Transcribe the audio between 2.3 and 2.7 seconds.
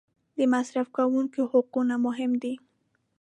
دي.